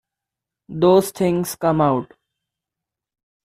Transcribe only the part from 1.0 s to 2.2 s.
things come out.